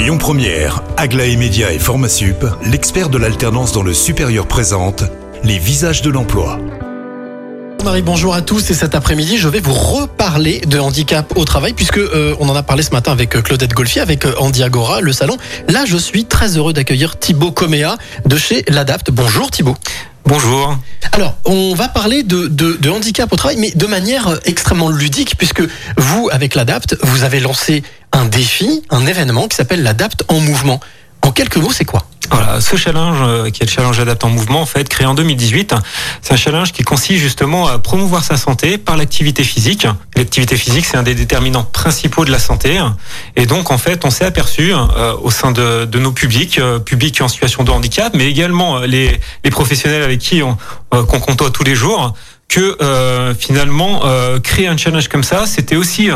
Lyon 0.00 0.16
Première, 0.16 0.82
Aglaé 0.96 1.36
Média 1.36 1.74
et 1.74 1.78
Formasup, 1.78 2.46
l'expert 2.64 3.10
de 3.10 3.18
l'alternance 3.18 3.72
dans 3.72 3.82
le 3.82 3.92
supérieur 3.92 4.46
présente 4.46 5.04
les 5.44 5.58
visages 5.58 6.00
de 6.00 6.08
l'emploi. 6.08 6.58
Marie, 7.84 8.00
bonjour 8.00 8.34
à 8.34 8.42
tous 8.42 8.70
et 8.70 8.74
cet 8.74 8.94
après-midi 8.94 9.38
je 9.38 9.48
vais 9.48 9.60
vous 9.60 9.72
reparler 9.72 10.60
de 10.60 10.78
handicap 10.78 11.36
au 11.36 11.44
travail 11.44 11.72
puisque 11.72 11.98
euh, 11.98 12.34
on 12.38 12.48
en 12.48 12.54
a 12.54 12.62
parlé 12.62 12.82
ce 12.82 12.92
matin 12.92 13.12
avec 13.12 13.36
euh, 13.36 13.42
Claudette 13.42 13.72
Golfier, 13.72 14.00
avec 14.00 14.26
euh, 14.26 14.34
Andy 14.38 14.62
Agora, 14.62 15.00
le 15.00 15.12
salon. 15.12 15.36
Là 15.68 15.84
je 15.86 15.96
suis 15.96 16.24
très 16.26 16.56
heureux 16.56 16.72
d'accueillir 16.72 17.18
Thibaut 17.18 17.52
Coméa 17.52 17.96
de 18.26 18.36
chez 18.36 18.64
l'Adapt. 18.68 19.10
Bonjour 19.10 19.50
Thibaut. 19.50 19.76
Bonjour. 20.30 20.78
Alors, 21.10 21.36
on 21.44 21.74
va 21.74 21.88
parler 21.88 22.22
de, 22.22 22.88
handicap 22.88 23.32
au 23.32 23.36
travail, 23.36 23.56
mais 23.58 23.72
de 23.72 23.86
manière 23.86 24.28
euh, 24.28 24.36
extrêmement 24.44 24.88
ludique, 24.88 25.34
puisque 25.36 25.60
vous, 25.96 26.28
avec 26.30 26.54
l'ADAPT, 26.54 26.98
vous 27.02 27.24
avez 27.24 27.40
lancé 27.40 27.82
un 28.12 28.26
défi, 28.26 28.84
un 28.90 29.06
événement 29.06 29.48
qui 29.48 29.56
s'appelle 29.56 29.82
l'ADAPT 29.82 30.22
en 30.28 30.38
mouvement. 30.38 30.78
En 31.22 31.32
quelques 31.32 31.56
mots, 31.56 31.72
c'est 31.72 31.84
quoi? 31.84 32.06
Voilà, 32.30 32.60
ce 32.60 32.76
challenge, 32.76 33.18
euh, 33.20 33.50
qui 33.50 33.62
est 33.62 33.66
le 33.66 33.70
challenge 33.70 33.98
Adapt 33.98 34.22
en 34.24 34.28
mouvement, 34.28 34.62
en 34.62 34.66
fait, 34.66 34.88
créé 34.88 35.06
en 35.06 35.14
2018, 35.14 35.74
c'est 36.22 36.32
un 36.32 36.36
challenge 36.36 36.72
qui 36.72 36.82
consiste 36.82 37.20
justement 37.20 37.66
à 37.66 37.78
promouvoir 37.78 38.22
sa 38.22 38.36
santé 38.36 38.78
par 38.78 38.96
l'activité 38.96 39.42
physique. 39.42 39.86
L'activité 40.16 40.56
physique, 40.56 40.86
c'est 40.86 40.96
un 40.96 41.02
des 41.02 41.14
déterminants 41.14 41.64
principaux 41.64 42.24
de 42.24 42.30
la 42.30 42.38
santé. 42.38 42.80
Et 43.36 43.46
donc, 43.46 43.70
en 43.70 43.78
fait, 43.78 44.04
on 44.04 44.10
s'est 44.10 44.24
aperçu 44.24 44.72
euh, 44.72 45.14
au 45.22 45.30
sein 45.30 45.50
de, 45.50 45.84
de, 45.84 45.98
nos 45.98 46.12
publics, 46.12 46.58
euh, 46.58 46.78
publics 46.78 47.20
en 47.20 47.28
situation 47.28 47.64
de 47.64 47.70
handicap, 47.70 48.12
mais 48.14 48.26
également 48.26 48.80
les, 48.80 49.20
les 49.44 49.50
professionnels 49.50 50.02
avec 50.02 50.20
qui 50.20 50.42
on 50.42 50.56
qu'on 50.90 51.20
côtoie 51.20 51.50
tous 51.50 51.62
les 51.62 51.76
jours, 51.76 52.14
que 52.48 52.76
finalement, 53.38 54.02
créer 54.42 54.66
un 54.66 54.76
challenge 54.76 55.06
comme 55.06 55.22
ça, 55.22 55.46
c'était 55.46 55.76
aussi 55.76 56.10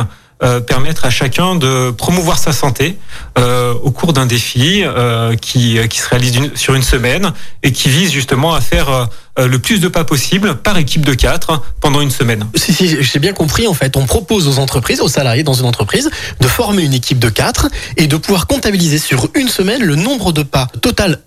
euh, 0.44 0.60
permettre 0.60 1.06
à 1.06 1.10
chacun 1.10 1.54
de 1.54 1.90
promouvoir 1.90 2.38
sa 2.38 2.52
santé 2.52 2.98
euh, 3.38 3.72
au 3.82 3.90
cours 3.90 4.12
d'un 4.12 4.26
défi 4.26 4.82
euh, 4.84 5.36
qui, 5.36 5.78
qui 5.88 5.98
se 5.98 6.08
réalise 6.08 6.50
sur 6.54 6.74
une 6.74 6.82
semaine 6.82 7.32
et 7.62 7.72
qui 7.72 7.88
vise 7.88 8.12
justement 8.12 8.54
à 8.54 8.60
faire 8.60 9.08
le 9.38 9.58
plus 9.58 9.80
de 9.80 9.88
pas 9.88 10.04
possible 10.04 10.56
par 10.56 10.76
équipe 10.78 11.04
de 11.04 11.14
quatre 11.14 11.62
pendant 11.80 12.00
une 12.00 12.10
semaine. 12.10 12.46
Si, 12.54 12.72
si 12.72 13.02
j'ai 13.02 13.18
bien 13.18 13.32
compris, 13.32 13.66
en 13.66 13.74
fait, 13.74 13.96
on 13.96 14.06
propose 14.06 14.46
aux 14.46 14.58
entreprises, 14.58 15.00
aux 15.00 15.08
salariés 15.08 15.42
dans 15.42 15.54
une 15.54 15.66
entreprise, 15.66 16.10
de 16.40 16.46
former 16.46 16.82
une 16.82 16.94
équipe 16.94 17.18
de 17.18 17.28
quatre 17.30 17.68
et 17.96 18.06
de 18.06 18.16
pouvoir 18.16 18.46
comptabiliser 18.46 18.98
sur 18.98 19.28
une 19.34 19.48
semaine 19.48 19.82
le 19.82 19.96
nombre 19.96 20.32
de 20.32 20.42
pas 20.42 20.68
total 20.82 21.20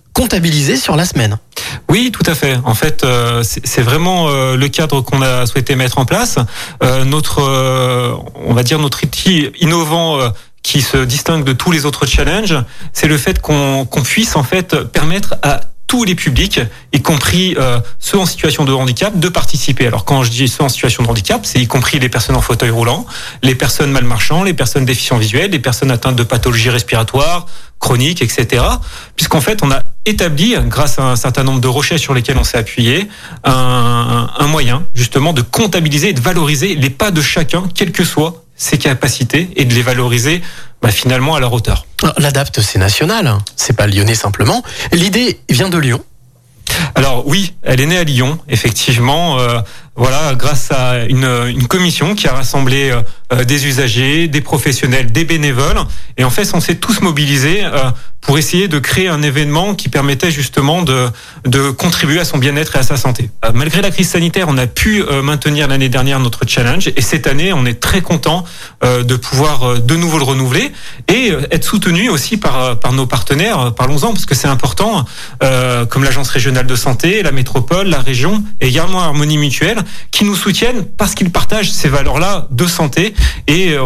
sur 0.75 0.95
la 0.95 1.05
semaine. 1.05 1.37
Oui, 1.89 2.11
tout 2.11 2.23
à 2.25 2.35
fait. 2.35 2.57
En 2.65 2.73
fait, 2.73 3.03
euh, 3.03 3.43
c'est 3.43 3.81
vraiment 3.81 4.27
euh, 4.27 4.55
le 4.55 4.67
cadre 4.67 5.01
qu'on 5.01 5.21
a 5.21 5.45
souhaité 5.45 5.75
mettre 5.75 5.99
en 5.99 6.05
place. 6.05 6.37
Euh, 6.83 7.03
notre, 7.05 7.41
on 8.35 8.53
va 8.53 8.63
dire 8.63 8.79
notre 8.79 9.03
outil 9.03 9.49
innovant 9.59 10.19
qui 10.63 10.81
se 10.81 10.97
distingue 10.97 11.43
de 11.43 11.53
tous 11.53 11.71
les 11.71 11.85
autres 11.85 12.05
challenges, 12.05 12.55
c'est 12.93 13.07
le 13.07 13.17
fait 13.17 13.41
qu'on 13.41 13.87
puisse 14.03 14.35
en 14.35 14.43
fait 14.43 14.75
permettre 14.83 15.35
à 15.43 15.61
tous 15.87 16.03
les 16.03 16.15
publics, 16.15 16.59
y 16.91 17.01
compris 17.01 17.55
ceux 17.99 18.19
en 18.19 18.25
situation 18.25 18.65
de 18.65 18.73
handicap, 18.73 19.17
de 19.17 19.29
participer. 19.29 19.87
Alors 19.87 20.03
quand 20.03 20.23
je 20.23 20.31
dis 20.31 20.49
ceux 20.49 20.63
en 20.63 20.69
situation 20.69 21.03
de 21.03 21.07
handicap, 21.07 21.45
c'est 21.45 21.59
y 21.59 21.67
compris 21.67 21.99
les 21.99 22.09
personnes 22.09 22.35
en 22.35 22.41
fauteuil 22.41 22.71
roulant, 22.71 23.05
les 23.41 23.55
personnes 23.55 23.91
malmarchantes, 23.91 24.45
les 24.45 24.53
personnes 24.53 24.83
déficientes 24.83 25.21
visuelles, 25.21 25.51
les 25.51 25.59
personnes 25.59 25.91
atteintes 25.91 26.17
de 26.17 26.23
pathologies 26.23 26.69
respiratoires, 26.69 27.45
chroniques, 27.79 28.21
etc. 28.21 28.63
Puisqu'en 29.15 29.41
fait, 29.41 29.63
on 29.63 29.71
a 29.71 29.83
établi, 30.07 30.55
grâce 30.65 30.99
à 30.99 31.03
un 31.03 31.15
certain 31.15 31.43
nombre 31.43 31.59
de 31.59 31.67
recherches 31.67 32.01
sur 32.01 32.13
lesquelles 32.13 32.37
on 32.37 32.43
s'est 32.43 32.57
appuyé, 32.57 33.07
un, 33.43 34.29
un, 34.37 34.47
moyen 34.47 34.83
justement 34.93 35.33
de 35.33 35.41
comptabiliser 35.41 36.09
et 36.09 36.13
de 36.13 36.21
valoriser 36.21 36.75
les 36.75 36.89
pas 36.89 37.11
de 37.11 37.21
chacun, 37.21 37.63
quelles 37.73 37.91
que 37.91 38.03
soient 38.03 38.43
ses 38.55 38.77
capacités, 38.77 39.49
et 39.55 39.65
de 39.65 39.73
les 39.73 39.83
valoriser 39.83 40.41
bah, 40.81 40.89
finalement 40.89 41.35
à 41.35 41.39
leur 41.39 41.53
hauteur. 41.53 41.85
L'adapte, 42.17 42.61
c'est 42.61 42.79
national, 42.79 43.27
hein. 43.27 43.39
c'est 43.55 43.75
pas 43.75 43.87
lyonnais 43.87 44.15
simplement. 44.15 44.63
L'idée 44.91 45.39
vient 45.49 45.69
de 45.69 45.77
Lyon. 45.77 46.03
Alors 46.95 47.25
oui, 47.27 47.53
elle 47.63 47.81
est 47.81 47.85
née 47.85 47.97
à 47.97 48.03
Lyon, 48.03 48.39
effectivement. 48.49 49.39
Euh, 49.39 49.59
voilà, 49.97 50.35
grâce 50.35 50.69
à 50.71 51.05
une, 51.05 51.25
une, 51.47 51.67
commission 51.67 52.13
qui 52.13 52.27
a 52.27 52.33
rassemblé 52.33 52.93
euh, 53.33 53.43
des 53.43 53.65
usagers, 53.65 54.27
des 54.27 54.41
professionnels, 54.41 55.11
des 55.11 55.25
bénévoles, 55.25 55.79
et 56.17 56.23
en 56.23 56.29
fait, 56.29 56.47
on 56.53 56.61
s'est 56.61 56.75
tous 56.75 57.01
mobilisés 57.01 57.63
euh, 57.63 57.89
pour 58.21 58.37
essayer 58.37 58.67
de 58.67 58.77
créer 58.77 59.07
un 59.07 59.23
événement 59.23 59.73
qui 59.73 59.89
permettait 59.89 60.29
justement 60.29 60.83
de, 60.83 61.07
de 61.45 61.71
contribuer 61.71 62.19
à 62.19 62.25
son 62.25 62.37
bien-être 62.37 62.75
et 62.75 62.79
à 62.79 62.83
sa 62.83 62.95
santé. 62.95 63.31
Euh, 63.43 63.51
malgré 63.55 63.81
la 63.81 63.89
crise 63.89 64.09
sanitaire, 64.09 64.45
on 64.49 64.57
a 64.59 64.67
pu 64.67 65.03
maintenir 65.23 65.67
l'année 65.67 65.89
dernière 65.89 66.19
notre 66.19 66.47
challenge, 66.47 66.89
et 66.95 67.01
cette 67.01 67.25
année, 67.25 67.51
on 67.51 67.65
est 67.65 67.79
très 67.79 68.01
content 68.01 68.43
de 68.83 69.15
pouvoir 69.15 69.79
de 69.79 69.95
nouveau 69.95 70.19
le 70.19 70.23
renouveler 70.23 70.71
et 71.07 71.31
être 71.51 71.63
soutenu 71.63 72.09
aussi 72.09 72.37
par 72.37 72.79
par 72.79 72.93
nos 72.93 73.05
partenaires. 73.05 73.73
Parlons-en 73.73 74.13
parce 74.13 74.25
que 74.25 74.35
c'est 74.35 74.47
important, 74.47 75.05
comme 75.89 76.03
l'agence 76.03 76.29
régionale 76.29 76.67
de 76.67 76.75
santé, 76.75 77.23
la 77.23 77.31
métropole, 77.31 77.87
la 77.87 78.01
région, 78.01 78.43
et 78.61 78.67
également 78.67 79.01
Harmonie 79.01 79.37
Mutuelle 79.37 79.83
qui 80.11 80.25
nous 80.25 80.35
soutiennent 80.35 80.83
parce 80.83 81.15
qu'ils 81.15 81.31
partagent 81.31 81.71
ces 81.71 81.89
valeurs-là 81.89 82.47
de 82.51 82.67
santé. 82.67 83.13
Et 83.47 83.73
euh, 83.73 83.81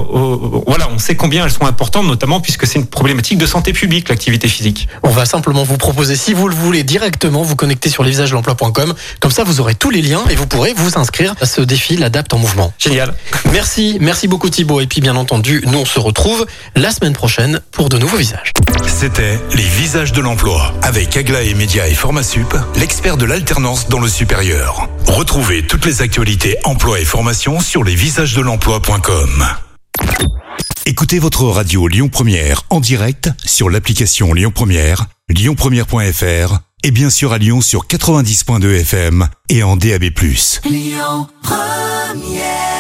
voilà, 0.68 0.90
on 0.94 1.00
sait 1.00 1.16
combien 1.16 1.46
elles 1.46 1.52
sont 1.52 1.66
importantes, 1.66 2.06
notamment 2.06 2.40
puisque 2.40 2.68
c'est 2.68 2.80
une 2.80 2.86
problématique 2.86 3.38
de 3.38 3.46
santé 3.46 3.74
publique, 3.74 4.10
l'activité 4.10 4.48
physique. 4.48 4.88
On 5.04 5.10
va 5.10 5.26
simplement 5.26 5.64
vous 5.64 5.78
proposer, 5.78 6.16
si 6.16 6.34
vous 6.34 6.48
le 6.48 6.56
voulez, 6.56 6.84
directement 6.84 7.44
vous 7.44 7.56
connecter 7.56 7.90
sur 7.90 8.04
lesvisagesdelemploi.com. 8.04 8.94
Comme 9.20 9.32
ça, 9.32 9.44
vous 9.44 9.60
aurez 9.60 9.76
tous 9.76 9.90
les 9.90 10.02
liens 10.02 10.24
et 10.30 10.36
vous 10.36 10.48
pourrez 10.48 10.74
vous 10.76 10.98
inscrire 10.98 11.36
à 11.42 11.46
ce 11.46 11.62
défi, 11.62 11.98
l'adapte 11.98 12.34
en 12.34 12.38
mouvement. 12.38 12.74
Génial. 12.78 13.14
Merci, 13.52 13.98
merci 14.00 14.28
beaucoup 14.28 14.50
Thibaut. 14.50 14.82
Et 14.82 14.88
puis, 14.88 15.02
bien 15.02 15.16
entendu, 15.16 15.64
nous, 15.68 15.80
on 15.80 15.86
se 15.86 16.00
retrouve 16.00 16.46
la 16.76 16.92
semaine 16.92 17.14
prochaine 17.14 17.62
pour 17.72 17.90
de 17.90 17.98
nouveaux 17.98 18.18
visages. 18.18 18.52
C'était 18.88 19.40
Les 19.56 19.64
Visages 19.64 20.12
de 20.12 20.22
l'Emploi 20.22 20.74
avec 20.82 21.16
Agla 21.18 21.42
et 21.42 21.54
Média 21.54 21.88
et 21.88 21.94
Formasup, 21.94 22.56
l'expert 22.76 23.18
de 23.18 23.26
l'alternance 23.26 23.90
dans 23.90 24.00
le 24.00 24.08
supérieur. 24.08 24.88
Retrouvez 25.12 25.68
toutes 25.68 25.86
les 25.86 26.02
actualités 26.02 26.56
emploi 26.64 27.02
et 27.02 27.04
formation 27.04 27.60
sur 27.60 27.84
lesvisagesdelemploi.com. 27.84 29.46
Écoutez 30.86 31.20
votre 31.20 31.44
radio 31.44 31.90
Lyon 31.90 32.08
Première 32.08 32.64
en 32.70 32.80
direct 32.80 33.30
sur 33.46 33.70
l'application 33.70 34.34
Lyon 34.34 34.52
Première, 34.56 35.08
lyonpremière.fr 35.28 36.60
et 36.84 36.92
bien 36.92 37.10
sûr 37.10 37.34
à 37.34 37.40
Lyon 37.40 37.60
sur 37.60 37.88
90.2 37.88 38.80
FM 38.80 39.28
et 39.50 39.64
en 39.64 39.76
DAB+. 39.76 40.06
Lyon 40.64 41.28
Première 41.44 42.71